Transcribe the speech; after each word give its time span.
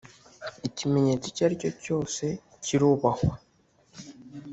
Ikimenyetso 0.67 1.25
icyo 1.31 1.41
ari 1.47 1.61
cyo 1.61 1.71
cyose 1.83 2.25
kirubahwa. 2.63 3.33